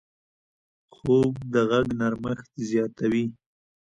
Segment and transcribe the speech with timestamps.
[0.95, 3.25] خوب د غږ نرمښت زیاتوي